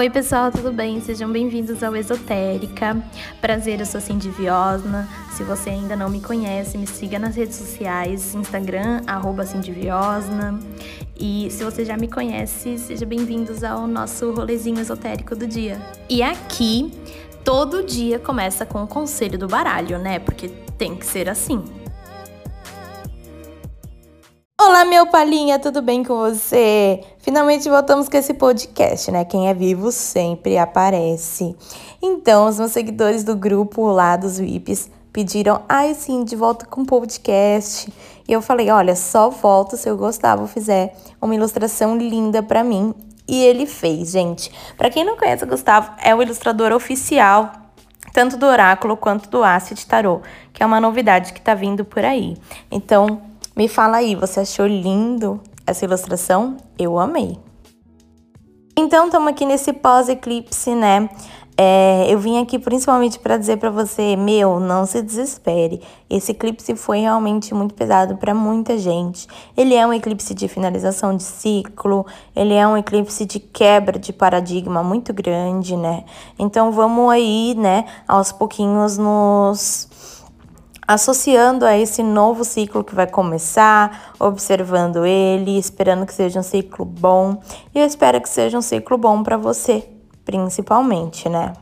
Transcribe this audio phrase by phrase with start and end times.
[0.00, 0.98] Oi, pessoal, tudo bem?
[1.02, 2.96] Sejam bem-vindos ao Esotérica.
[3.38, 5.06] Prazer, eu sou Cindy Viosna.
[5.32, 10.58] Se você ainda não me conhece, me siga nas redes sociais, Instagram, arroba Cindy Viosna.
[11.18, 15.78] E se você já me conhece, sejam bem-vindos ao nosso rolezinho esotérico do dia.
[16.08, 16.90] E aqui,
[17.44, 20.18] todo dia começa com o conselho do baralho, né?
[20.18, 20.48] Porque
[20.78, 21.62] tem que ser assim.
[24.70, 27.02] Olá, meu palinha, tudo bem com você?
[27.18, 29.24] Finalmente voltamos com esse podcast, né?
[29.24, 31.56] Quem é vivo sempre aparece.
[32.00, 36.82] Então, os meus seguidores do grupo lá dos VIPs pediram, ai sim, de volta com
[36.82, 37.92] o podcast.
[38.28, 42.94] E eu falei, olha, só volto se o Gustavo fizer uma ilustração linda para mim.
[43.26, 44.52] E ele fez, gente.
[44.78, 47.50] Para quem não conhece o Gustavo, é o ilustrador oficial
[48.12, 52.04] tanto do oráculo quanto do Acid Tarot, que é uma novidade que tá vindo por
[52.04, 52.36] aí.
[52.70, 53.29] Então,
[53.60, 56.56] me fala aí, você achou lindo essa ilustração?
[56.78, 57.38] Eu amei.
[58.74, 61.10] Então, estamos aqui nesse pós-eclipse, né?
[61.58, 65.82] É, eu vim aqui principalmente para dizer para você, meu, não se desespere.
[66.08, 69.28] Esse eclipse foi realmente muito pesado para muita gente.
[69.54, 74.10] Ele é um eclipse de finalização de ciclo, ele é um eclipse de quebra de
[74.10, 76.04] paradigma muito grande, né?
[76.38, 79.86] Então vamos aí, né, aos pouquinhos nos
[80.90, 86.84] associando a esse novo ciclo que vai começar, observando ele, esperando que seja um ciclo
[86.84, 87.40] bom.
[87.72, 89.88] E eu espero que seja um ciclo bom para você,
[90.24, 91.52] principalmente, né?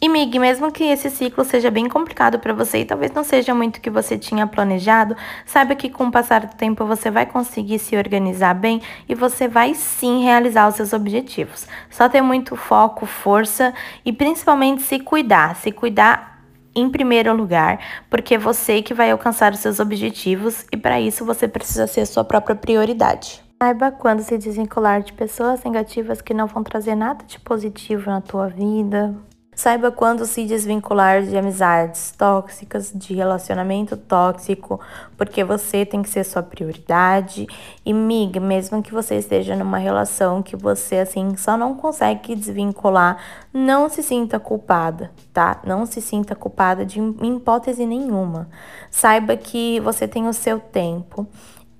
[0.00, 3.54] E Mig, mesmo que esse ciclo seja bem complicado para você e talvez não seja
[3.54, 7.26] muito o que você tinha planejado, saiba que com o passar do tempo você vai
[7.26, 11.66] conseguir se organizar bem e você vai sim realizar os seus objetivos.
[11.90, 13.74] Só ter muito foco, força
[14.06, 16.33] e principalmente se cuidar, se cuidar
[16.74, 17.78] em primeiro lugar,
[18.10, 22.06] porque é você que vai alcançar os seus objetivos e para isso você precisa ser
[22.06, 23.42] sua própria prioridade.
[23.62, 28.20] Saiba quando se desvincular de pessoas negativas que não vão trazer nada de positivo na
[28.20, 29.14] tua vida.
[29.54, 34.80] Saiba quando se desvincular de amizades tóxicas, de relacionamento tóxico,
[35.16, 37.46] porque você tem que ser sua prioridade.
[37.84, 43.18] E mig, mesmo que você esteja numa relação que você assim só não consegue desvincular,
[43.52, 45.60] não se sinta culpada, tá?
[45.64, 48.48] Não se sinta culpada de hipótese nenhuma.
[48.90, 51.26] Saiba que você tem o seu tempo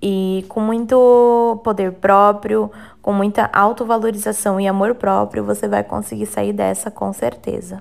[0.06, 2.70] e com muito poder próprio,
[3.00, 7.80] com muita autovalorização e amor próprio, você vai conseguir sair dessa com certeza.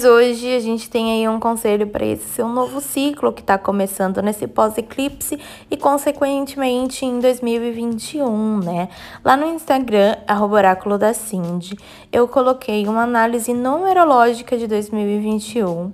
[0.00, 3.58] Mas hoje a gente tem aí um conselho para esse seu novo ciclo que está
[3.58, 5.38] começando nesse pós-eclipse
[5.70, 8.88] e, consequentemente, em 2021, né?
[9.22, 10.16] Lá no Instagram,
[10.50, 11.76] oráculo da Cindy,
[12.10, 15.92] eu coloquei uma análise numerológica de 2021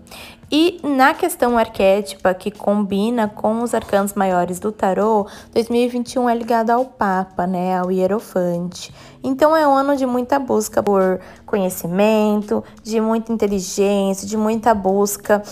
[0.50, 6.70] e na questão arquétipa, que combina com os arcanos maiores do tarô, 2021 é ligado
[6.70, 8.94] ao Papa, né, ao Hierofante.
[9.28, 15.42] Então é um ano de muita busca por conhecimento, de muita inteligência, de muita busca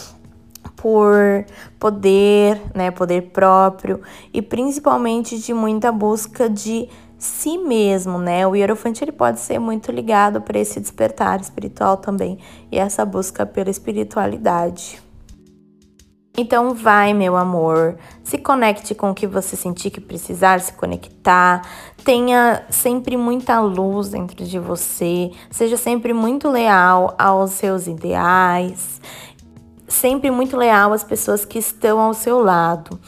[0.77, 1.45] por
[1.77, 4.01] poder, né, poder próprio
[4.33, 8.47] e principalmente de muita busca de si mesmo, né?
[8.47, 12.39] O hierofante ele pode ser muito ligado para esse despertar espiritual também
[12.71, 15.03] e essa busca pela espiritualidade.
[16.39, 21.63] Então vai, meu amor, se conecte com o que você sentir que precisar se conectar.
[22.03, 29.01] Tenha sempre muita luz dentro de você, seja sempre muito leal aos seus ideais,
[29.87, 32.99] sempre muito leal às pessoas que estão ao seu lado.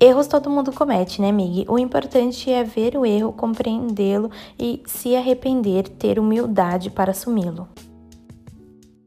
[0.00, 1.64] Erros todo mundo comete, né, Mig?
[1.68, 7.66] O importante é ver o erro, compreendê-lo e se arrepender, ter humildade para assumi-lo.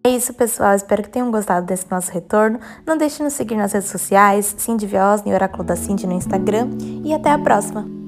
[0.04, 0.76] É isso, pessoal.
[0.76, 2.60] Espero que tenham gostado desse nosso retorno.
[2.86, 6.70] Não deixe de nos seguir nas redes sociais, Cindy Viosni, Oráculo da Cindy no Instagram.
[7.04, 8.01] E até a próxima!